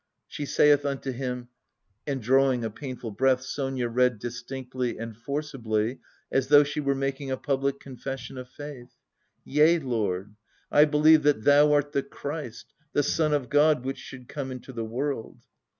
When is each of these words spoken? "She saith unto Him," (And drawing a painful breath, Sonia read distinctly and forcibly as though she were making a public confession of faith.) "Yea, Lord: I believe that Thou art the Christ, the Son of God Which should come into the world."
"She 0.27 0.47
saith 0.47 0.83
unto 0.83 1.11
Him," 1.11 1.49
(And 2.07 2.23
drawing 2.23 2.63
a 2.65 2.71
painful 2.71 3.11
breath, 3.11 3.43
Sonia 3.43 3.87
read 3.87 4.17
distinctly 4.17 4.97
and 4.97 5.15
forcibly 5.15 5.99
as 6.31 6.47
though 6.47 6.63
she 6.63 6.79
were 6.79 6.95
making 6.95 7.29
a 7.29 7.37
public 7.37 7.79
confession 7.79 8.39
of 8.39 8.49
faith.) 8.49 8.95
"Yea, 9.45 9.77
Lord: 9.77 10.33
I 10.71 10.85
believe 10.85 11.21
that 11.21 11.43
Thou 11.43 11.71
art 11.73 11.91
the 11.91 12.01
Christ, 12.01 12.73
the 12.93 13.03
Son 13.03 13.31
of 13.31 13.47
God 13.47 13.85
Which 13.85 13.99
should 13.99 14.27
come 14.27 14.49
into 14.49 14.73
the 14.73 14.83
world." 14.85 15.43